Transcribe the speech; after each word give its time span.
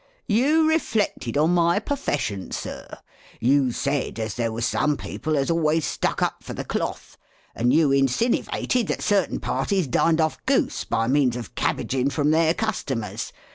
"You 0.27 0.67
reflected 0.67 1.37
on 1.37 1.51
my 1.53 1.77
perfession, 1.79 2.51
Sir; 2.51 2.87
you 3.39 3.71
said, 3.71 4.17
as 4.17 4.33
there 4.33 4.51
was 4.51 4.65
some 4.65 4.97
people 4.97 5.37
as 5.37 5.51
always 5.51 5.85
stuck 5.85 6.23
up 6.23 6.43
for 6.43 6.55
the 6.55 6.65
cloth; 6.65 7.19
and 7.53 7.71
you 7.71 7.89
insinnivated 7.91 8.87
that 8.87 9.03
certain 9.03 9.39
parties 9.39 9.85
dined 9.85 10.19
off 10.19 10.43
goose 10.47 10.85
by 10.85 11.05
means 11.05 11.35
of 11.35 11.53
cabhaging 11.53 12.09
from 12.11 12.31
their 12.31 12.55
customers. 12.55 13.31